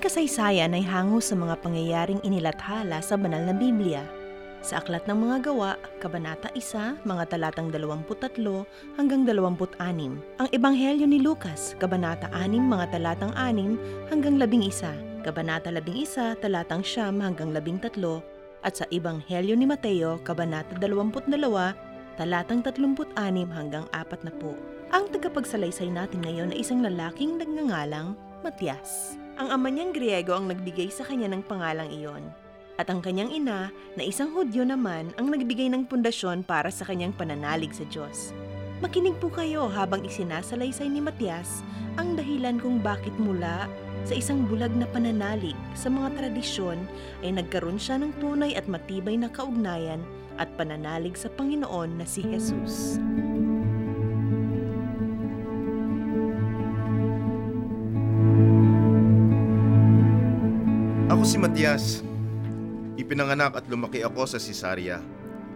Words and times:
ating 0.00 0.16
kasaysayan 0.16 0.72
ay 0.72 0.80
hango 0.80 1.20
sa 1.20 1.36
mga 1.36 1.60
pangyayaring 1.60 2.24
inilathala 2.24 3.04
sa 3.04 3.20
banal 3.20 3.44
na 3.44 3.52
Biblia. 3.52 4.00
Sa 4.64 4.80
Aklat 4.80 5.04
ng 5.04 5.28
Mga 5.28 5.52
Gawa, 5.52 5.76
Kabanata 6.00 6.48
1, 6.56 7.04
mga 7.04 7.28
talatang 7.28 7.68
23 7.68 8.96
hanggang 8.96 9.28
26. 9.28 9.76
Ang 10.40 10.48
Ebanghelyo 10.56 11.04
ni 11.04 11.20
Lucas, 11.20 11.76
Kabanata 11.76 12.32
6, 12.32 12.48
mga 12.48 12.96
talatang 12.96 13.36
6 13.36 14.08
hanggang 14.08 14.40
11. 14.40 15.20
Kabanata 15.20 15.68
11, 15.68 16.40
talatang 16.40 16.80
9 16.80 17.20
hanggang 17.20 17.52
13. 17.52 18.64
At 18.64 18.80
sa 18.80 18.88
Ebanghelyo 18.88 19.52
ni 19.52 19.68
Mateo, 19.68 20.16
Kabanata 20.24 20.80
22, 20.80 21.28
talatang 22.16 22.64
36 22.64 23.04
hanggang 23.52 23.84
40. 23.92 24.96
Ang 24.96 25.04
tagapagsalaysay 25.12 25.92
natin 25.92 26.24
ngayon 26.24 26.56
ay 26.56 26.64
isang 26.64 26.80
lalaking 26.80 27.36
nagngangalang 27.36 28.16
Matias. 28.40 29.20
Ang 29.40 29.56
ama 29.56 29.72
niyang 29.72 29.96
Griego 29.96 30.36
ang 30.36 30.52
nagbigay 30.52 30.92
sa 30.92 31.00
kanya 31.00 31.32
ng 31.32 31.40
pangalang 31.40 31.88
iyon. 31.88 32.28
At 32.76 32.92
ang 32.92 33.00
kanyang 33.00 33.32
ina, 33.32 33.72
na 33.96 34.02
isang 34.04 34.36
Hudyo 34.36 34.68
naman, 34.68 35.16
ang 35.16 35.32
nagbigay 35.32 35.72
ng 35.72 35.88
pundasyon 35.88 36.44
para 36.44 36.68
sa 36.68 36.84
kanyang 36.84 37.16
pananalig 37.16 37.72
sa 37.72 37.88
Diyos. 37.88 38.36
Makinig 38.84 39.16
po 39.16 39.32
kayo 39.32 39.64
habang 39.72 40.04
isinasalaysay 40.04 40.92
ni 40.92 41.00
Matias 41.00 41.64
ang 41.96 42.20
dahilan 42.20 42.60
kung 42.60 42.84
bakit 42.84 43.16
mula 43.16 43.64
sa 44.04 44.12
isang 44.12 44.44
bulag 44.44 44.76
na 44.76 44.84
pananalig 44.84 45.56
sa 45.72 45.88
mga 45.88 46.20
tradisyon 46.20 46.76
ay 47.24 47.32
nagkaroon 47.32 47.80
siya 47.80 47.96
ng 47.96 48.12
tunay 48.20 48.52
at 48.60 48.68
matibay 48.68 49.16
na 49.16 49.32
kaugnayan 49.32 50.04
at 50.36 50.52
pananalig 50.60 51.16
sa 51.16 51.32
Panginoon 51.32 51.96
na 51.96 52.04
si 52.04 52.20
Jesus. 52.28 53.00
Si 61.30 61.38
Matias. 61.38 62.02
Ipinanganak 62.98 63.54
at 63.54 63.70
lumaki 63.70 64.02
ako 64.02 64.26
sa 64.26 64.42
Cisaria, 64.42 64.98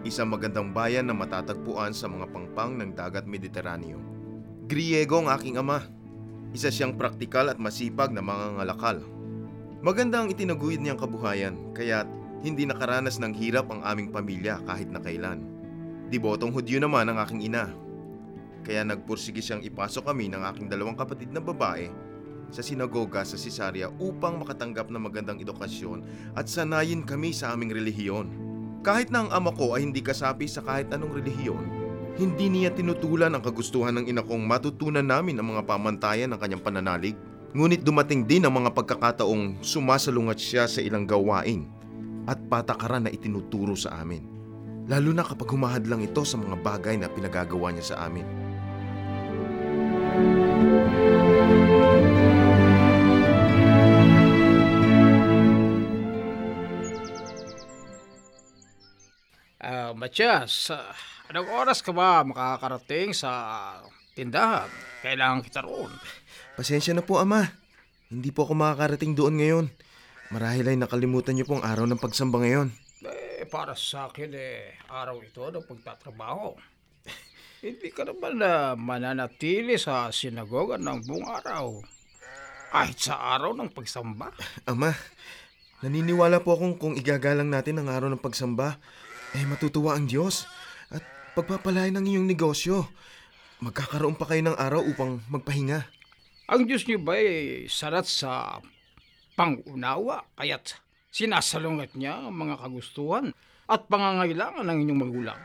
isang 0.07 0.31
magandang 0.31 0.71
bayan 0.71 1.03
na 1.03 1.11
matatagpuan 1.11 1.91
sa 1.91 2.07
mga 2.07 2.31
pangpang 2.31 2.79
ng 2.79 2.95
dagat 2.95 3.27
Mediteraneo. 3.27 3.99
Griego 4.71 5.19
ang 5.19 5.35
aking 5.35 5.59
ama. 5.59 5.83
Isa 6.55 6.71
siyang 6.71 6.95
praktikal 6.95 7.51
at 7.51 7.59
masipag 7.59 8.15
na 8.15 8.23
mga 8.23 8.55
ngalakal. 8.55 9.03
Maganda 9.83 10.23
ang 10.23 10.31
itinaguyod 10.31 10.79
niyang 10.79 10.95
kabuhayan, 10.95 11.59
kaya't 11.75 12.07
hindi 12.39 12.63
nakaranas 12.63 13.19
ng 13.19 13.35
hirap 13.35 13.67
ang 13.67 13.83
aming 13.83 14.15
pamilya 14.15 14.63
kahit 14.63 14.87
na 14.87 15.03
kailan. 15.03 15.43
Dibotong 16.07 16.55
Hudyo 16.55 16.79
naman 16.79 17.11
ang 17.11 17.19
aking 17.19 17.51
ina. 17.51 17.67
Kaya 18.63 18.87
nagpursige 18.87 19.43
siyang 19.43 19.59
ipasok 19.59 20.07
kami 20.07 20.31
ng 20.31 20.39
aking 20.55 20.71
dalawang 20.71 20.95
kapatid 20.95 21.35
na 21.35 21.43
babae 21.43 21.91
sa 22.51 22.65
sinagoga 22.65 23.23
sa 23.23 23.37
Cisaria 23.37 23.89
upang 24.01 24.41
makatanggap 24.41 24.89
ng 24.89 25.01
magandang 25.01 25.41
edukasyon 25.41 26.05
at 26.37 26.45
sanayin 26.45 27.05
kami 27.05 27.31
sa 27.31 27.53
aming 27.53 27.73
relihiyon. 27.73 28.27
Kahit 28.85 29.09
na 29.09 29.25
ang 29.25 29.29
ama 29.33 29.49
ko 29.53 29.73
ay 29.73 29.85
hindi 29.85 30.01
kasapi 30.01 30.45
sa 30.45 30.61
kahit 30.61 30.93
anong 30.93 31.17
relihiyon, 31.17 31.65
hindi 32.15 32.47
niya 32.47 32.71
tinutulan 32.71 33.33
ang 33.33 33.43
kagustuhan 33.43 33.97
ng 33.99 34.05
ina 34.07 34.23
kong 34.23 34.45
matutunan 34.45 35.03
namin 35.03 35.35
ang 35.35 35.51
mga 35.51 35.67
pamantayan 35.67 36.31
ng 36.31 36.39
kanyang 36.39 36.63
pananalig. 36.63 37.17
Ngunit 37.55 37.83
dumating 37.83 38.23
din 38.23 38.47
ang 38.47 38.55
mga 38.55 38.71
pagkakataong 38.71 39.59
sumasalungat 39.59 40.39
siya 40.39 40.63
sa 40.67 40.79
ilang 40.79 41.03
gawain 41.03 41.67
at 42.23 42.39
patakaran 42.47 43.07
na 43.07 43.11
itinuturo 43.11 43.75
sa 43.75 43.99
amin. 43.99 44.23
Lalo 44.85 45.11
na 45.11 45.25
kapag 45.25 45.49
humahad 45.49 45.89
lang 45.89 46.05
ito 46.05 46.21
sa 46.21 46.37
mga 46.37 46.61
bagay 46.61 46.95
na 46.95 47.09
pinagagawa 47.09 47.73
niya 47.73 47.95
sa 47.95 48.05
amin. 48.05 48.27
Ah, 50.15 51.74
Matias, 59.95 60.75
anong 61.31 61.55
oras 61.55 61.79
ka 61.79 61.95
ba 61.95 62.19
makakarating 62.27 63.15
sa 63.15 63.31
tindahan? 64.11 64.67
Kailangan 64.99 65.39
kita 65.39 65.63
roon. 65.63 65.87
Pasensya 66.59 66.91
na 66.91 66.99
po 66.99 67.15
ama. 67.15 67.47
Hindi 68.11 68.35
po 68.35 68.43
ako 68.43 68.59
makakarating 68.59 69.15
doon 69.15 69.39
ngayon. 69.39 69.65
Marahil 70.35 70.67
ay 70.67 70.75
nakalimutan 70.75 71.39
niyo 71.39 71.47
pong 71.47 71.63
araw 71.63 71.87
ng 71.87 71.95
pagsamba 71.95 72.43
ngayon. 72.43 72.75
Eh, 73.07 73.47
para 73.47 73.71
sa 73.71 74.11
akin 74.11 74.35
eh, 74.35 74.75
araw 74.91 75.15
ito 75.23 75.47
ng 75.47 75.63
pagtatrabaho. 75.63 76.59
Hindi 77.63 77.87
ka 77.95 78.03
naman 78.03 78.43
na 78.43 78.75
mananatili 78.75 79.79
sa 79.79 80.11
sinagoga 80.11 80.75
ng 80.75 81.07
buong 81.07 81.27
araw. 81.39 81.79
Kahit 82.75 82.99
sa 82.99 83.39
araw 83.39 83.55
ng 83.55 83.71
pagsamba. 83.71 84.35
Ama, 84.67 84.91
naniniwala 85.79 86.43
po 86.43 86.59
akong 86.59 86.75
kung 86.75 86.99
igagalang 86.99 87.47
natin 87.47 87.79
ang 87.79 87.87
araw 87.87 88.11
ng 88.11 88.19
pagsamba, 88.19 88.75
eh 89.33 89.45
matutuwa 89.49 89.97
ang 89.97 90.05
Diyos 90.05 90.45
at 90.93 91.01
pagpapalain 91.33 91.95
ng 91.97 92.05
iyong 92.05 92.27
negosyo. 92.29 92.85
Magkakaroon 93.63 94.19
pa 94.19 94.29
kayo 94.29 94.51
ng 94.51 94.57
araw 94.59 94.85
upang 94.85 95.25
magpahinga. 95.31 95.87
Ang 96.51 96.69
Diyos 96.69 96.85
niyo 96.85 97.01
ba 97.01 97.17
ay 97.17 97.65
sarat 97.65 98.05
sa 98.05 98.61
pangunawa, 99.33 100.21
kaya't 100.37 100.77
sinasalungat 101.09 101.97
niya 101.97 102.27
ang 102.27 102.35
mga 102.35 102.61
kagustuhan 102.61 103.31
at 103.65 103.87
pangangailangan 103.89 104.67
ng 104.67 104.77
inyong 104.85 105.01
magulang. 105.01 105.39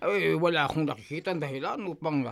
Ay, 0.00 0.32
wala 0.38 0.64
akong 0.64 0.88
nakikita 0.88 1.36
dahilan 1.36 1.80
upang 1.84 2.28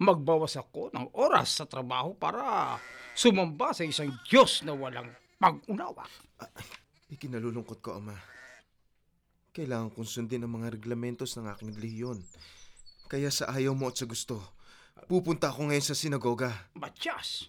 magbawas 0.00 0.56
ako 0.58 0.90
ng 0.94 1.12
oras 1.14 1.60
sa 1.60 1.64
trabaho 1.68 2.16
para 2.16 2.76
sumamba 3.14 3.70
sa 3.76 3.86
isang 3.86 4.10
Diyos 4.26 4.64
na 4.66 4.74
walang 4.74 5.08
pag-unawa. 5.38 6.06
Ikinalulungkot 7.14 7.78
ko, 7.84 8.00
Ama. 8.00 8.16
Kailangan 9.54 9.94
kong 9.94 10.10
sundin 10.10 10.42
ang 10.42 10.58
mga 10.58 10.74
reglamentos 10.74 11.38
ng 11.38 11.46
aking 11.46 11.78
relihiyon. 11.78 12.18
Kaya 13.06 13.30
sa 13.30 13.54
ayaw 13.54 13.70
mo 13.70 13.86
at 13.86 13.94
sa 13.94 14.02
gusto, 14.02 14.42
pupunta 15.06 15.54
ako 15.54 15.70
ngayon 15.70 15.86
sa 15.86 15.94
sinagoga. 15.94 16.50
Matyas! 16.74 17.46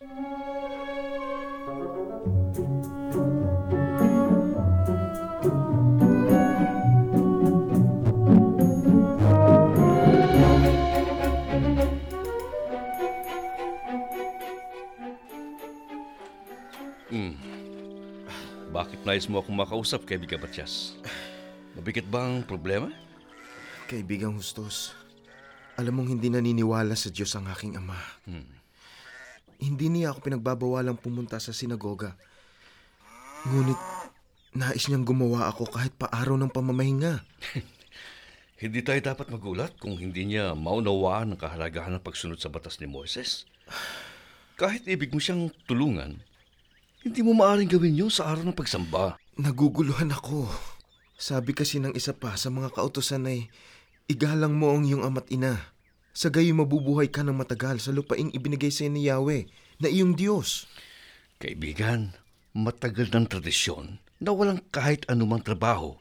Hmm. 17.10 17.34
Bakit 18.70 19.02
nais 19.10 19.26
mo 19.26 19.42
akong 19.42 19.58
makausap, 19.58 20.06
kaibigan 20.06 20.38
Matias? 20.38 20.94
Mabigat 21.76 22.08
ba 22.08 22.24
ang 22.24 22.48
problema? 22.48 22.88
Kaibigang 23.92 24.40
Hustos, 24.40 24.96
alam 25.76 26.00
mong 26.00 26.16
hindi 26.16 26.32
naniniwala 26.32 26.96
sa 26.96 27.12
Diyos 27.12 27.36
ang 27.36 27.52
aking 27.52 27.76
ama. 27.76 28.00
Hindi 29.60 29.92
niya 29.92 30.16
ako 30.16 30.24
pinagbabawalang 30.24 30.96
pumunta 30.96 31.36
sa 31.38 31.52
sinagoga. 31.52 32.16
Ngunit 33.46 33.78
nais 34.56 34.88
niyang 34.88 35.04
gumawa 35.04 35.52
ako 35.52 35.68
kahit 35.68 35.92
pa 36.00 36.08
araw 36.08 36.40
ng 36.40 36.52
pamamahinga. 36.52 37.22
Hindi 38.56 38.80
tayo 38.88 39.04
dapat 39.04 39.28
magulat 39.28 39.76
kung 39.76 40.00
hindi 40.00 40.32
niya 40.32 40.56
maunawaan 40.56 41.36
ang 41.36 41.40
kahalagahan 41.44 42.00
ng 42.00 42.06
pagsunod 42.08 42.40
sa 42.40 42.48
batas 42.48 42.80
ni 42.80 42.88
Moises. 42.88 43.44
Kahit 44.56 44.88
ibig 44.88 45.12
mo 45.12 45.20
siyang 45.20 45.52
tulungan, 45.68 46.24
hindi 47.04 47.20
mo 47.20 47.36
maaaring 47.36 47.68
gawin 47.68 48.00
yun 48.00 48.08
sa 48.08 48.32
araw 48.32 48.48
ng 48.48 48.56
pagsamba. 48.56 49.20
Naguguluhan 49.36 50.08
ako. 50.16 50.48
Sabi 51.16 51.56
kasi 51.56 51.80
ng 51.80 51.96
isa 51.96 52.12
pa 52.12 52.36
sa 52.36 52.52
mga 52.52 52.76
kautosan 52.76 53.28
ay, 53.32 53.48
igalang 54.12 54.52
mo 54.52 54.76
ang 54.76 54.84
iyong 54.84 55.08
ama't 55.08 55.32
ina. 55.32 55.72
Sa 56.16 56.28
gayo 56.28 56.52
mabubuhay 56.56 57.08
ka 57.08 57.24
ng 57.24 57.36
matagal 57.36 57.80
sa 57.84 57.92
lupaing 57.96 58.32
ibinigay 58.36 58.72
sa 58.72 58.88
ni 58.88 59.08
Yahweh 59.08 59.48
na 59.80 59.88
iyong 59.88 60.16
Diyos. 60.16 60.68
Kaibigan, 61.40 62.16
matagal 62.56 63.12
ng 63.12 63.28
tradisyon 63.28 64.00
na 64.20 64.32
walang 64.32 64.64
kahit 64.72 65.04
anumang 65.12 65.44
trabaho 65.44 66.00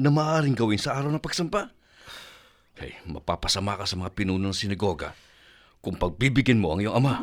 na 0.00 0.08
maaaring 0.08 0.56
gawin 0.56 0.80
sa 0.80 0.96
araw 0.96 1.12
ng 1.12 1.20
pagsampa. 1.20 1.72
Ay, 2.80 2.96
mapapasama 3.04 3.76
ka 3.76 3.84
sa 3.84 4.00
mga 4.00 4.16
pinuno 4.16 4.48
ng 4.48 4.56
sinagoga 4.56 5.12
kung 5.84 6.00
pagbibigyan 6.00 6.60
mo 6.60 6.72
ang 6.72 6.80
iyong 6.80 6.96
ama. 6.96 7.20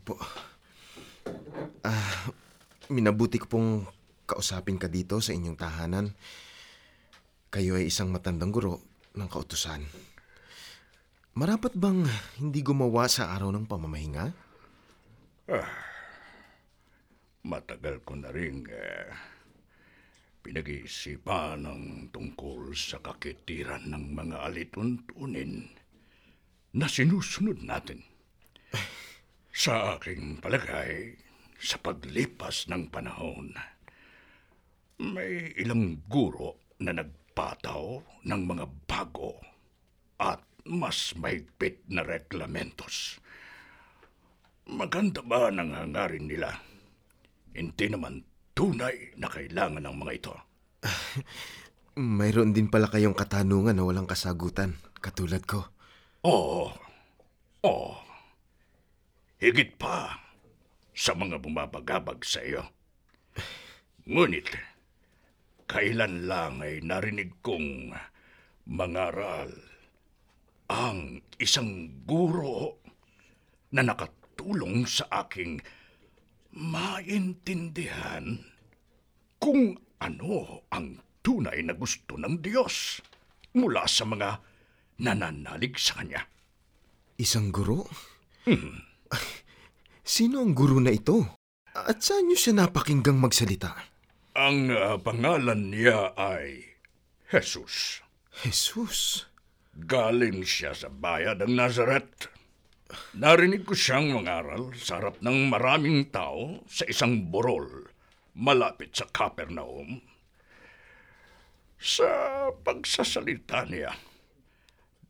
Salamat 0.00 0.16
po. 0.16 0.16
Ah, 1.84 2.32
minabuti 2.88 3.36
ko 3.36 3.46
pong 3.52 3.84
kausapin 4.24 4.80
ka 4.80 4.88
dito 4.88 5.20
sa 5.20 5.36
inyong 5.36 5.60
tahanan. 5.60 6.16
Kayo 7.52 7.76
ay 7.76 7.92
isang 7.92 8.08
matandang 8.08 8.48
guro 8.48 8.80
ng 9.12 9.28
kautusan. 9.28 9.84
Marapat 11.36 11.76
bang 11.76 12.08
hindi 12.40 12.64
gumawa 12.64 13.12
sa 13.12 13.36
araw 13.36 13.52
ng 13.52 13.68
pamamahinga? 13.68 14.24
Matagal 17.44 18.00
ko 18.00 18.16
na 18.16 18.32
rin 18.32 18.64
eh, 18.72 19.12
pinag-iisipan 20.40 21.68
ng 21.68 22.08
tungkol 22.08 22.72
sa 22.72 23.04
kakitiran 23.04 23.92
ng 23.92 24.16
mga 24.16 24.48
alituntunin 24.48 25.68
na 26.72 26.88
sinusunod 26.88 27.60
natin. 27.60 28.00
Sa 29.60 30.00
aking 30.00 30.40
palagay, 30.40 31.20
sa 31.60 31.76
paglipas 31.76 32.64
ng 32.72 32.88
panahon, 32.88 33.52
may 34.96 35.52
ilang 35.60 36.00
guro 36.08 36.72
na 36.80 36.96
nagpataw 36.96 38.00
ng 38.24 38.42
mga 38.48 38.64
bago 38.88 39.36
at 40.16 40.40
mas 40.64 41.12
mahigpit 41.12 41.84
na 41.92 42.00
reglamentos. 42.00 43.20
Maganda 44.64 45.20
ba 45.20 45.52
ang 45.52 45.76
hangarin 45.76 46.24
nila? 46.24 46.56
Hindi 47.52 47.84
naman 47.92 48.24
tunay 48.56 49.12
na 49.20 49.28
kailangan 49.28 49.84
ng 49.84 49.96
mga 50.00 50.12
ito. 50.16 50.34
Mayroon 52.00 52.56
din 52.56 52.72
pala 52.72 52.88
kayong 52.88 53.12
katanungan 53.12 53.76
na 53.76 53.84
walang 53.84 54.08
kasagutan, 54.08 54.80
katulad 55.04 55.44
ko. 55.44 55.68
Oo. 56.24 56.72
Oo. 57.68 58.08
Higit 59.40 59.80
pa 59.80 60.20
sa 60.92 61.16
mga 61.16 61.40
bumabagabag 61.40 62.20
sa 62.28 62.44
iyo. 62.44 62.60
Ngunit, 64.04 64.52
kailan 65.64 66.28
lang 66.28 66.60
ay 66.60 66.84
narinig 66.84 67.40
kong 67.40 67.96
mangaral 68.68 69.48
ang 70.68 71.24
isang 71.40 71.88
guro 72.04 72.84
na 73.72 73.80
nakatulong 73.80 74.84
sa 74.84 75.08
aking 75.24 75.64
maintindihan 76.52 78.44
kung 79.40 79.80
ano 80.04 80.68
ang 80.68 81.00
tunay 81.24 81.64
na 81.64 81.72
gusto 81.72 82.20
ng 82.20 82.44
Diyos 82.44 83.00
mula 83.56 83.88
sa 83.88 84.04
mga 84.04 84.36
nananalig 85.00 85.80
sa 85.80 86.04
Kanya. 86.04 86.28
Isang 87.16 87.48
guro? 87.48 87.88
Sino 90.16 90.42
ang 90.42 90.54
guro 90.54 90.78
na 90.78 90.94
ito? 90.94 91.26
At 91.70 92.02
saan 92.02 92.26
niyo 92.26 92.38
siya 92.38 92.66
napakinggang 92.66 93.18
magsalita? 93.18 93.74
Ang 94.34 94.70
ah, 94.74 94.98
pangalan 94.98 95.70
niya 95.70 96.14
ay 96.18 96.78
Jesus. 97.30 98.02
Jesus. 98.42 99.30
Galing 99.74 100.42
siya 100.42 100.74
sa 100.74 100.90
bayan 100.90 101.38
ng 101.38 101.54
Nazareth. 101.54 102.26
Narinig 103.14 103.62
ko 103.62 103.78
siyang 103.78 104.10
mangaral 104.10 104.74
sa 104.74 104.98
harap 104.98 105.22
ng 105.22 105.46
maraming 105.46 106.10
tao 106.10 106.58
sa 106.66 106.82
isang 106.90 107.30
burol 107.30 107.86
malapit 108.34 108.90
sa 108.90 109.06
Capernaum. 109.06 110.02
Sa 111.78 112.10
pagsasalita 112.66 113.70
niya, 113.70 113.94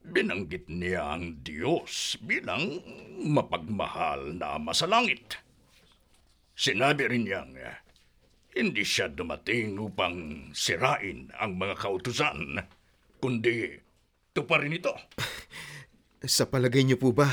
binanggit 0.04 0.66
niya 0.72 1.16
ang 1.16 1.44
Diyos 1.44 2.16
bilang 2.24 2.80
mapagmahal 3.20 4.36
na 4.36 4.56
ama 4.56 4.72
sa 4.72 4.88
langit. 4.88 5.36
Sinabi 6.56 7.08
rin 7.08 7.24
niyang 7.24 7.56
hindi 8.56 8.82
siya 8.82 9.08
dumating 9.08 9.78
upang 9.78 10.50
sirain 10.52 11.30
ang 11.38 11.56
mga 11.56 11.78
kautusan, 11.78 12.58
kundi 13.22 13.78
tuparin 14.34 14.74
ito. 14.74 14.92
Sa 16.20 16.44
palagay 16.44 16.84
niyo 16.84 17.00
po 17.00 17.16
ba, 17.16 17.32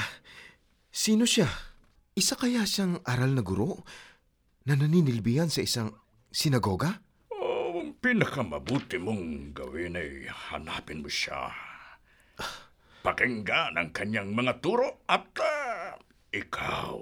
sino 0.87 1.27
siya? 1.27 1.51
Isa 2.15 2.39
kaya 2.39 2.63
siyang 2.63 3.03
aral 3.03 3.35
na 3.35 3.43
guro 3.43 3.83
na 4.63 4.79
naninilbihan 4.79 5.51
sa 5.51 5.59
isang 5.59 5.91
sinagoga? 6.31 7.03
Oh, 7.35 7.83
ang 7.83 7.99
pinakamabuti 7.99 8.95
mong 8.95 9.51
gawin 9.51 9.99
ay 9.99 10.31
hanapin 10.31 11.03
mo 11.03 11.11
siya. 11.11 11.51
Pakinggan 13.07 13.79
ang 13.79 13.95
kanyang 13.95 14.35
mga 14.35 14.59
turo 14.59 15.07
at 15.07 15.31
ah, 15.39 15.95
ikaw 16.27 16.99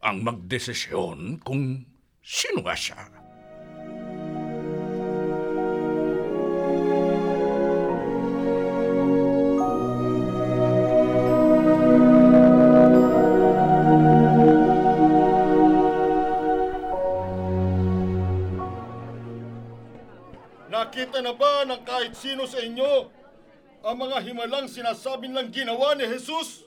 ang 0.00 0.24
magdesisyon 0.24 1.36
kung 1.44 1.84
sino 2.24 2.64
nga 2.64 2.72
siya. 2.72 3.04
Nakita 20.72 21.20
na 21.20 21.36
ba 21.36 21.68
ng 21.68 21.84
kahit 21.84 22.16
sino 22.16 22.48
sa 22.48 22.64
inyo 22.64 23.23
ang 23.84 23.96
mga 24.00 24.16
himalang 24.24 24.64
sinasabing 24.64 25.36
lang 25.36 25.52
ginawa 25.52 25.92
ni 25.92 26.08
Jesus? 26.08 26.64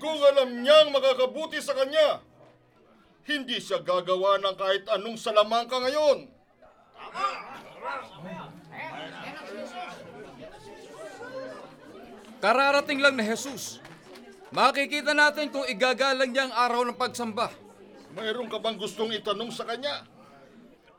Kung 0.00 0.18
alam 0.24 0.64
niyang 0.64 0.88
makakabuti 0.96 1.60
sa 1.60 1.76
kanya, 1.76 2.24
hindi 3.28 3.60
siya 3.60 3.84
gagawa 3.84 4.40
ng 4.40 4.56
kahit 4.56 4.84
anong 4.96 5.20
salamangka 5.20 5.76
ngayon. 5.76 6.32
Kararating 12.40 13.00
lang 13.00 13.16
na 13.16 13.24
Jesus. 13.24 13.80
Makikita 14.54 15.12
natin 15.12 15.52
kung 15.52 15.66
igagalang 15.68 16.30
niya 16.32 16.48
ang 16.48 16.54
araw 16.54 16.80
ng 16.86 16.96
pagsamba. 16.96 17.52
Mayroon 18.16 18.48
ka 18.48 18.56
bang 18.56 18.78
gustong 18.80 19.12
itanong 19.12 19.52
sa 19.52 19.68
kanya? 19.68 20.06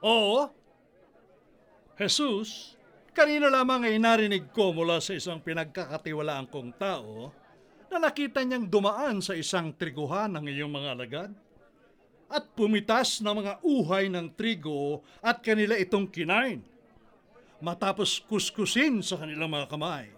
Oo. 0.04 0.57
Jesus, 1.98 2.78
kanina 3.10 3.50
lamang 3.50 3.90
ay 3.90 3.98
narinig 3.98 4.54
ko 4.54 4.70
mula 4.70 5.02
sa 5.02 5.18
isang 5.18 5.42
pinagkakatiwalaan 5.42 6.46
kong 6.46 6.78
tao 6.78 7.34
na 7.90 7.98
nakita 7.98 8.46
niyang 8.46 8.70
dumaan 8.70 9.18
sa 9.18 9.34
isang 9.34 9.74
triguhan 9.74 10.30
ng 10.38 10.46
iyong 10.46 10.70
mga 10.70 10.90
alagad 10.94 11.32
at 12.30 12.44
pumitas 12.54 13.18
ng 13.18 13.42
mga 13.42 13.54
uhay 13.66 14.14
ng 14.14 14.30
trigo 14.38 15.02
at 15.26 15.42
kanila 15.42 15.74
itong 15.74 16.06
kinain 16.06 16.62
matapos 17.58 18.22
kuskusin 18.30 19.02
sa 19.02 19.18
kanilang 19.18 19.50
mga 19.50 19.66
kamay. 19.66 20.14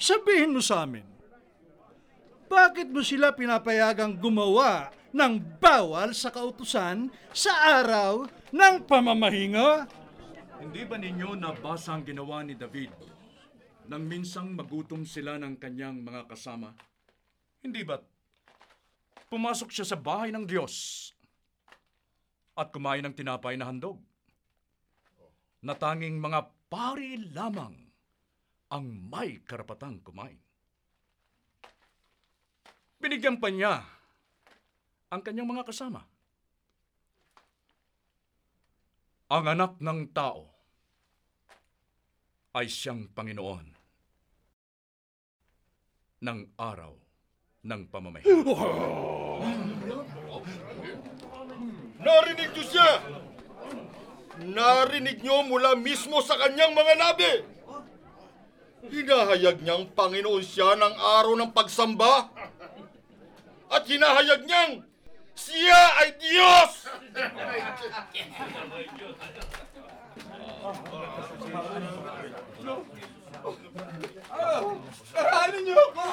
Sabihin 0.00 0.56
mo 0.56 0.64
sa 0.64 0.88
amin, 0.88 1.04
bakit 2.48 2.88
mo 2.88 3.04
sila 3.04 3.36
pinapayagang 3.36 4.16
gumawa 4.16 4.88
ng 5.12 5.60
bawal 5.60 6.16
sa 6.16 6.32
kautusan 6.32 7.12
sa 7.36 7.84
araw 7.84 8.24
ng 8.48 8.74
pamamahinga? 8.88 9.99
Hindi 10.60 10.84
ba 10.84 11.00
ninyo 11.00 11.40
nabasa 11.40 11.96
ang 11.96 12.04
ginawa 12.04 12.44
ni 12.44 12.52
David 12.52 12.92
nang 13.88 14.04
minsang 14.04 14.52
magutom 14.52 15.08
sila 15.08 15.40
ng 15.40 15.56
kanyang 15.56 16.04
mga 16.04 16.28
kasama? 16.28 16.76
Hindi 17.64 17.80
ba't 17.80 18.04
pumasok 19.32 19.72
siya 19.72 19.88
sa 19.88 19.96
bahay 19.96 20.28
ng 20.28 20.44
Diyos 20.44 21.08
at 22.52 22.68
kumain 22.68 23.00
ng 23.00 23.16
tinapay 23.16 23.56
na 23.56 23.72
handog? 23.72 24.04
Na 25.64 25.72
tanging 25.72 26.20
mga 26.20 26.52
pari 26.68 27.16
lamang 27.32 27.76
ang 28.68 28.84
may 28.84 29.40
karapatang 29.40 30.04
kumain. 30.04 30.36
Binigyan 33.00 33.40
pa 33.40 33.48
niya 33.48 33.80
ang 35.08 35.24
kanyang 35.24 35.48
mga 35.56 35.64
kasama. 35.64 36.04
Ang 39.30 39.46
anak 39.46 39.78
ng 39.78 40.10
tao 40.10 40.42
ay 42.58 42.66
siyang 42.66 43.06
Panginoon 43.14 43.66
ng 46.18 46.40
araw 46.58 46.90
ng 47.62 47.82
pamamahinga. 47.86 48.58
Narinig 52.02 52.50
niyo 52.58 52.64
siya! 52.74 52.90
Narinig 54.50 55.22
niyo 55.22 55.46
mula 55.46 55.78
mismo 55.78 56.18
sa 56.26 56.34
kanyang 56.34 56.74
mga 56.74 56.94
labi! 56.98 57.32
Hinahayag 58.90 59.62
niyang 59.62 59.94
Panginoon 59.94 60.42
siya 60.42 60.74
ng 60.74 60.94
araw 60.98 61.38
ng 61.38 61.54
pagsamba 61.54 62.34
at 63.70 63.86
hinahayag 63.86 64.42
niyang 64.42 64.89
siya 65.40 65.82
ay 66.04 66.10
Diyos! 66.20 66.72
Parahanin 75.16 75.62
niyo 75.64 75.80
ako! 75.80 76.04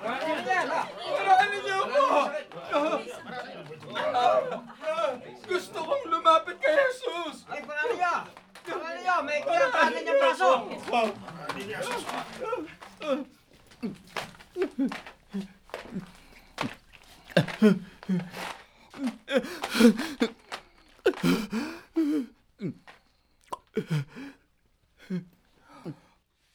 Parahanin 0.00 1.60
niyo 1.60 1.76
ako! 1.84 2.04
Gusto 5.44 5.78
kong 5.84 6.04
lumapit 6.08 6.56
kay 6.56 6.72
Jesus! 6.72 7.44
Ay! 7.52 7.60
Pangalan 7.60 7.96
niyo! 8.00 8.16
May 9.20 9.44
kinakanan 9.44 10.00
niyang 10.00 10.20
braso! 10.24 10.50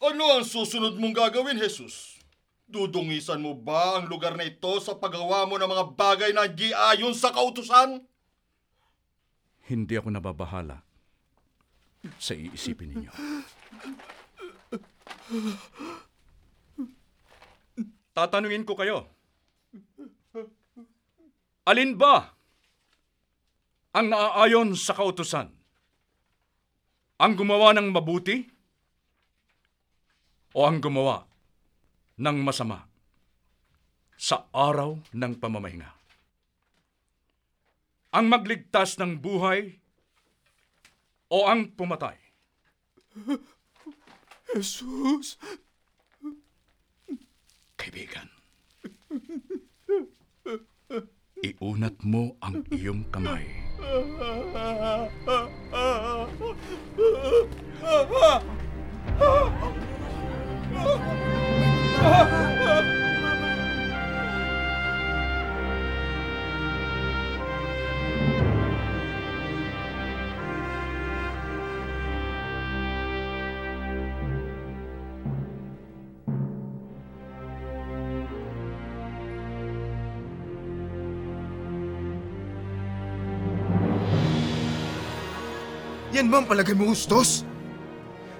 Ano 0.05 0.37
ang 0.37 0.45
susunod 0.75 0.99
mong 0.99 1.15
gagawin, 1.15 1.55
Jesus? 1.55 2.19
Dudungisan 2.67 3.39
mo 3.39 3.55
ba 3.55 3.95
ang 3.95 4.11
lugar 4.11 4.35
na 4.35 4.43
ito 4.43 4.75
sa 4.83 4.99
paggawa 4.99 5.47
mo 5.47 5.55
ng 5.55 5.71
mga 5.71 5.85
bagay 5.95 6.35
na 6.35 6.51
di 6.51 6.67
ayon 6.75 7.15
sa 7.15 7.31
kautusan? 7.31 8.03
Hindi 9.71 9.95
ako 9.95 10.11
nababahala 10.11 10.83
sa 12.19 12.35
iisipin 12.35 12.91
ninyo. 12.91 13.11
Tatanungin 18.11 18.67
ko 18.67 18.75
kayo. 18.75 19.07
Alin 21.63 21.95
ba 21.95 22.35
ang 23.95 24.11
naaayon 24.11 24.75
sa 24.75 24.91
kautusan? 24.91 25.55
Ang 27.15 27.33
gumawa 27.39 27.71
ng 27.71 27.95
mabuti 27.95 28.54
o 30.55 30.63
ang 30.63 30.79
gumawa 30.79 31.27
ng 32.15 32.37
masama 32.39 32.87
sa 34.15 34.47
araw 34.55 34.95
ng 35.11 35.33
pamamahinga? 35.35 35.91
Ang 38.15 38.31
magligtas 38.31 38.95
ng 38.95 39.19
buhay 39.19 39.75
o 41.27 41.43
ang 41.43 41.75
pumatay? 41.75 42.15
Jesus! 44.55 45.35
Kaibigan, 47.75 48.31
iunat 51.43 51.99
mo 52.07 52.39
ang 52.39 52.63
iyong 52.71 53.03
kamay. 53.11 53.43
Yan 86.15 86.31
ba 86.31 86.39
ang 86.39 86.47
palagay 86.47 86.71
mo, 86.71 86.87
Hustos? 86.87 87.43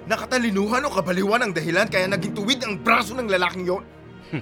Nakatalinuhan 0.07 0.87
o 0.87 0.95
kabaliwan 0.95 1.43
ang 1.43 1.51
dahilan 1.51 1.91
kaya 1.91 2.07
naging 2.07 2.31
tuwid 2.31 2.63
ang 2.63 2.79
braso 2.79 3.11
ng 3.11 3.27
lalaking 3.27 3.67
yon? 3.67 3.83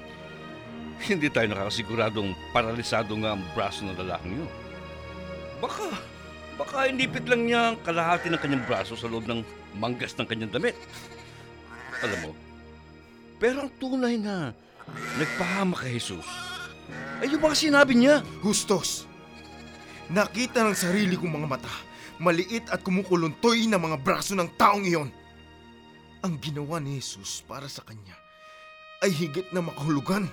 Hindi 1.09 1.33
tayo 1.33 1.49
nakakasiguradong 1.49 2.37
paralisado 2.53 3.17
nga 3.17 3.33
ang 3.33 3.41
braso 3.57 3.89
ng 3.89 3.97
lalaking 3.97 4.45
yun. 4.45 4.51
Baka, 5.57 5.97
baka 6.61 6.93
inipit 6.93 7.25
lang 7.25 7.49
niya 7.49 7.73
ang 7.73 7.81
kalahati 7.81 8.29
ng 8.29 8.37
kanyang 8.37 8.69
braso 8.69 8.93
sa 8.93 9.09
loob 9.09 9.25
ng 9.25 9.41
manggas 9.81 10.13
ng 10.13 10.29
kanyang 10.29 10.53
damit. 10.53 10.77
Alam 12.05 12.19
mo, 12.21 12.31
pero 13.41 13.65
ang 13.65 13.71
tunay 13.81 14.13
na 14.21 14.53
nagpahamak 15.17 15.89
kay 15.89 15.97
Jesus 15.97 16.27
ay 17.17 17.33
yung 17.33 17.41
mga 17.41 17.57
sinabi 17.57 17.97
niya. 17.97 18.21
Hustos, 18.45 19.09
nakita 20.13 20.61
ng 20.61 20.77
sarili 20.77 21.17
kong 21.17 21.33
mga 21.33 21.49
mata, 21.49 21.73
maliit 22.23 22.71
at 22.71 22.79
kumukuluntoy 22.79 23.67
na 23.67 23.75
mga 23.75 23.99
braso 23.99 24.31
ng 24.33 24.47
taong 24.55 24.87
iyon. 24.87 25.11
Ang 26.23 26.39
ginawa 26.39 26.79
ni 26.79 26.95
Jesus 26.97 27.43
para 27.43 27.67
sa 27.67 27.83
kanya 27.83 28.15
ay 29.03 29.11
higit 29.11 29.51
na 29.51 29.59
makahulugan 29.59 30.31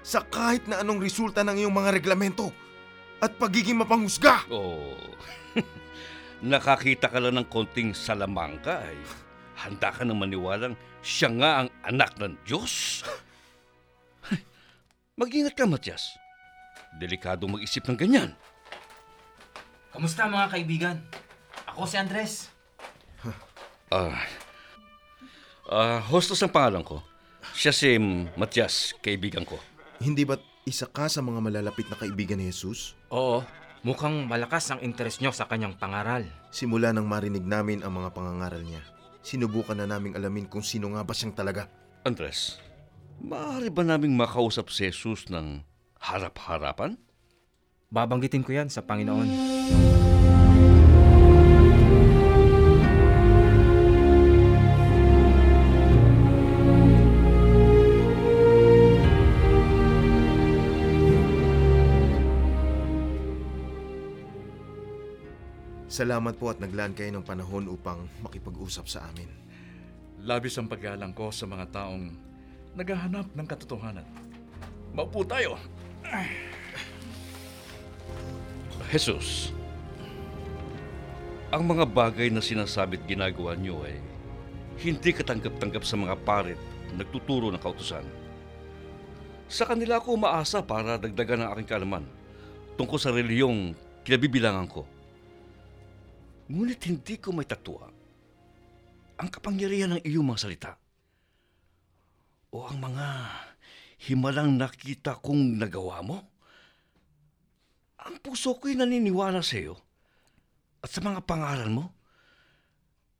sa 0.00 0.24
kahit 0.24 0.64
na 0.64 0.80
anong 0.80 1.04
resulta 1.04 1.44
ng 1.44 1.60
iyong 1.60 1.76
mga 1.76 1.92
reglamento 2.00 2.48
at 3.20 3.36
pagiging 3.36 3.84
mapanghusga. 3.84 4.48
Oh, 4.48 4.96
nakakita 6.44 7.12
ka 7.12 7.20
lang 7.20 7.36
ng 7.36 7.48
konting 7.52 7.92
salamangka 7.92 8.80
ay 8.84 8.96
handa 9.60 9.92
ka 9.92 10.04
nang 10.04 10.20
maniwalang 10.20 10.76
siya 11.04 11.28
nga 11.36 11.50
ang 11.64 11.68
anak 11.84 12.16
ng 12.16 12.32
Diyos. 12.48 13.04
Mag-ingat 15.20 15.54
ka, 15.54 15.68
Matias. 15.68 16.16
Delikado 16.98 17.46
mag-isip 17.46 17.86
ng 17.86 17.94
ganyan. 17.94 18.34
Kamusta 19.94 20.26
mga 20.26 20.50
kaibigan? 20.50 20.96
Ako 21.70 21.86
si 21.86 21.94
Andres. 21.94 22.50
Ah, 23.94 24.26
ah, 25.70 26.02
hostos 26.10 26.42
ang 26.42 26.50
pangalan 26.50 26.82
ko. 26.82 26.98
Siya 27.54 27.70
si 27.70 27.94
Matias, 28.34 28.90
kaibigan 28.98 29.46
ko. 29.46 29.54
Hindi 30.02 30.26
ba't 30.26 30.42
isa 30.66 30.90
ka 30.90 31.06
sa 31.06 31.22
mga 31.22 31.38
malalapit 31.38 31.86
na 31.86 31.94
kaibigan 31.94 32.42
ni 32.42 32.50
Jesus? 32.50 32.98
Oo, 33.14 33.46
mukhang 33.86 34.26
malakas 34.26 34.66
ang 34.74 34.82
interes 34.82 35.22
nyo 35.22 35.30
sa 35.30 35.46
kanyang 35.46 35.78
pangaral. 35.78 36.26
Simula 36.50 36.90
nang 36.90 37.06
marinig 37.06 37.46
namin 37.46 37.86
ang 37.86 37.94
mga 37.94 38.10
pangangaral 38.18 38.66
niya, 38.66 38.82
sinubukan 39.22 39.78
na 39.78 39.86
naming 39.86 40.18
alamin 40.18 40.50
kung 40.50 40.66
sino 40.66 40.90
nga 40.90 41.06
ba 41.06 41.14
siyang 41.14 41.38
talaga. 41.38 41.70
Andres, 42.02 42.58
maaari 43.22 43.70
ba 43.70 43.86
naming 43.86 44.18
makausap 44.18 44.74
si 44.74 44.90
Jesus 44.90 45.30
ng 45.30 45.62
harap-harapan? 46.02 46.98
Babanggitin 47.94 48.42
ko 48.42 48.50
yan 48.50 48.66
sa 48.66 48.82
Panginoon. 48.82 49.53
Salamat 65.94 66.34
po 66.34 66.50
at 66.50 66.58
naglaan 66.58 66.90
kayo 66.90 67.14
ng 67.14 67.22
panahon 67.22 67.70
upang 67.70 68.10
makipag-usap 68.18 68.90
sa 68.90 69.06
amin. 69.06 69.30
Labis 70.26 70.58
ang 70.58 70.66
paggalang 70.66 71.14
ko 71.14 71.30
sa 71.30 71.46
mga 71.46 71.70
taong 71.70 72.10
naghahanap 72.74 73.30
ng 73.30 73.46
katotohanan. 73.46 74.02
Maupo 74.90 75.22
tayo. 75.22 75.54
Jesus, 78.94 79.50
ang 81.50 81.66
mga 81.66 81.82
bagay 81.82 82.30
na 82.30 82.38
sinasabi't 82.38 83.02
ginagawa 83.10 83.58
niyo 83.58 83.82
ay 83.82 83.98
hindi 84.86 85.10
katanggap-tanggap 85.10 85.82
sa 85.82 85.98
mga 85.98 86.14
parit 86.22 86.54
na 86.94 87.02
nagtuturo 87.02 87.50
ng 87.50 87.58
kautusan. 87.58 88.06
Sa 89.50 89.66
kanila 89.66 89.98
ako 89.98 90.14
umaasa 90.14 90.62
para 90.62 90.94
dagdagan 90.94 91.42
ang 91.42 91.58
aking 91.58 91.74
kaalaman 91.74 92.06
tungkol 92.78 92.94
sa 93.02 93.10
reliyong 93.10 93.74
kinabibilangan 94.06 94.70
ko. 94.70 94.86
Ngunit 96.46 96.78
hindi 96.86 97.18
ko 97.18 97.34
may 97.34 97.50
tatwa 97.50 97.90
ang 99.18 99.26
kapangyarihan 99.26 99.98
ng 99.98 100.06
iyong 100.06 100.22
mga 100.22 100.38
salita 100.38 100.78
o 102.54 102.62
ang 102.62 102.78
mga 102.78 103.06
himalang 104.06 104.54
nakita 104.54 105.18
kong 105.18 105.58
nagawa 105.58 105.98
mo? 105.98 106.33
Ang 108.04 108.20
puso 108.20 108.60
ko'y 108.60 108.76
naniniwala 108.76 109.40
sa 109.40 109.56
iyo 109.56 109.80
at 110.84 110.92
sa 110.92 111.00
mga 111.00 111.24
pangalan 111.24 111.72
mo. 111.72 111.84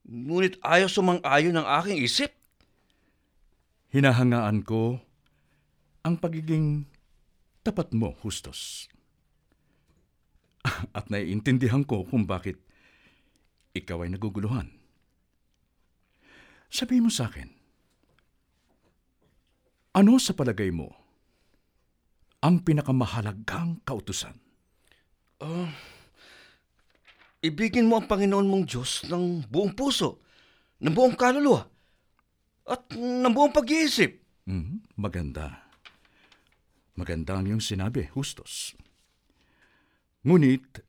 Ngunit 0.04 0.60
ayaw 0.60 0.84
sumang-ayon 0.84 1.56
ng 1.56 1.64
aking 1.80 1.98
isip. 2.04 2.28
Hinahangaan 3.88 4.60
ko 4.60 5.00
ang 6.04 6.20
pagiging 6.20 6.84
tapat 7.64 7.96
mo, 7.96 8.12
Hustos. 8.20 8.92
At 10.98 11.08
naiintindihan 11.08 11.88
ko 11.88 12.04
kung 12.04 12.28
bakit 12.28 12.60
ikaw 13.72 14.04
ay 14.04 14.12
naguguluhan. 14.12 14.68
Sabihin 16.68 17.08
mo 17.08 17.12
sa 17.12 17.32
akin, 17.32 17.48
ano 19.96 20.20
sa 20.20 20.36
palagay 20.36 20.68
mo 20.68 20.92
ang 22.44 22.60
pinakamahalagang 22.60 23.80
kautusan? 23.88 24.43
Ah, 25.42 25.70
ibigin 27.42 27.90
mo 27.90 27.98
ang 27.98 28.06
Panginoon 28.06 28.46
mong 28.46 28.64
Diyos 28.70 29.02
ng 29.10 29.44
buong 29.50 29.74
puso, 29.74 30.22
ng 30.78 30.94
buong 30.94 31.18
kaluluwa, 31.18 31.66
at 32.64 32.82
ng 32.94 33.32
buong 33.34 33.50
pag-iisip. 33.50 34.22
Hmm, 34.46 34.80
maganda. 34.94 35.66
Maganda 36.94 37.36
ang 37.36 37.50
iyong 37.50 37.64
sinabi, 37.64 38.06
Hustos. 38.14 38.78
Ngunit, 40.24 40.80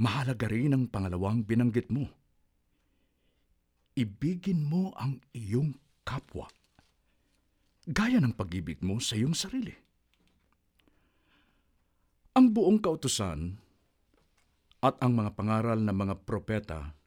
mahalaga 0.00 0.48
rin 0.48 0.72
ang 0.72 0.86
pangalawang 0.88 1.42
binanggit 1.44 1.90
mo. 1.90 2.08
Ibigin 3.98 4.64
mo 4.64 4.94
ang 4.96 5.20
iyong 5.34 5.76
kapwa, 6.06 6.48
gaya 7.84 8.22
ng 8.22 8.32
pag-ibig 8.32 8.80
mo 8.80 8.96
sa 9.02 9.18
iyong 9.18 9.36
sarili. 9.36 9.83
Ang 12.34 12.50
buong 12.50 12.82
kautusan 12.82 13.62
at 14.82 14.98
ang 14.98 15.14
mga 15.14 15.38
pangaral 15.38 15.78
ng 15.78 15.94
mga 15.94 16.14
propeta 16.26 16.98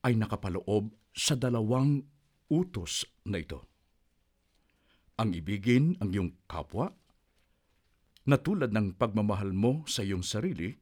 ay 0.00 0.16
nakapaloob 0.16 0.88
sa 1.12 1.36
dalawang 1.36 2.00
utos 2.48 3.04
na 3.28 3.44
ito. 3.44 3.68
Ang 5.20 5.36
ibigin 5.36 6.00
ang 6.00 6.08
iyong 6.08 6.32
kapwa 6.48 6.88
na 8.24 8.40
tulad 8.40 8.72
ng 8.72 8.96
pagmamahal 8.96 9.52
mo 9.52 9.84
sa 9.84 10.00
iyong 10.00 10.24
sarili 10.24 10.72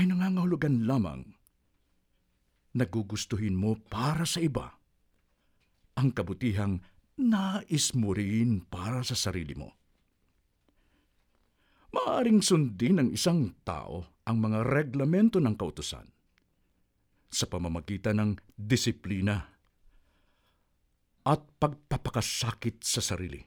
ay 0.00 0.08
nangangahulugan 0.08 0.88
lamang 0.88 1.36
nagugustuhin 2.72 3.60
mo 3.60 3.76
para 3.76 4.24
sa 4.24 4.40
iba 4.40 4.72
ang 6.00 6.16
kabutihang 6.16 6.80
nais 7.20 7.92
mo 7.92 8.16
rin 8.16 8.64
para 8.66 9.04
sa 9.06 9.14
sarili 9.14 9.52
mo. 9.52 9.83
Maaring 11.94 12.42
sundin 12.42 12.98
ng 12.98 13.08
isang 13.14 13.54
tao 13.62 14.18
ang 14.26 14.42
mga 14.42 14.66
reglamento 14.66 15.38
ng 15.38 15.54
kautusan 15.54 16.10
sa 17.30 17.46
pamamagitan 17.46 18.18
ng 18.18 18.30
disiplina 18.58 19.38
at 21.22 21.40
pagpapakasakit 21.62 22.82
sa 22.82 22.98
sarili. 22.98 23.38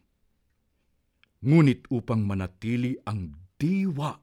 Ngunit 1.44 1.92
upang 1.92 2.24
manatili 2.24 2.96
ang 3.04 3.36
diwa 3.60 4.16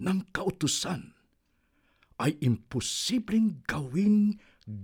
ng 0.00 0.18
kautusan, 0.30 1.12
ay 2.20 2.36
imposibleng 2.44 3.64
gawin 3.64 4.36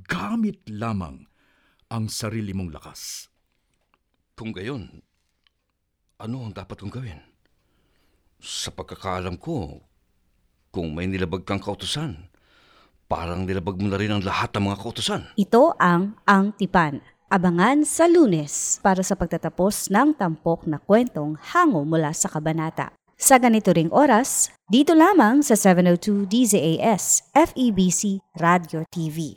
gamit 0.09 0.65
lamang 0.73 1.29
ang 1.93 2.09
sarili 2.09 2.57
mong 2.57 2.73
lakas. 2.73 3.29
Kung 4.33 4.57
gayon, 4.57 5.05
ano 6.17 6.37
ang 6.49 6.53
dapat 6.57 6.81
kong 6.81 6.97
gawin? 6.97 7.36
Sa 8.37 8.69
pagkakaalam 8.69 9.41
ko, 9.41 9.81
kung 10.69 10.93
may 10.93 11.09
nilabag 11.09 11.49
kang 11.49 11.59
kautusan, 11.59 12.29
parang 13.09 13.49
nilabag 13.49 13.81
mo 13.81 13.89
na 13.89 13.97
rin 13.97 14.13
ang 14.13 14.21
lahat 14.21 14.53
ng 14.53 14.71
mga 14.71 14.79
kautusan. 14.79 15.23
Ito 15.41 15.73
ang 15.81 16.21
Ang 16.29 16.53
Tipan. 16.55 17.01
Abangan 17.27 17.83
sa 17.83 18.07
lunes 18.07 18.79
para 18.87 19.03
sa 19.03 19.19
pagtatapos 19.19 19.91
ng 19.91 20.15
tampok 20.15 20.63
na 20.71 20.79
kwentong 20.79 21.35
hango 21.51 21.83
mula 21.83 22.15
sa 22.15 22.31
kabanata. 22.31 22.95
Sa 23.19 23.41
ganito 23.43 23.75
ring 23.75 23.91
oras, 23.91 24.53
dito 24.71 24.95
lamang 24.95 25.43
sa 25.43 25.59
702 25.59 26.29
DZAS 26.31 27.35
FEBC 27.35 28.23
Radio 28.39 28.87
TV. 28.87 29.35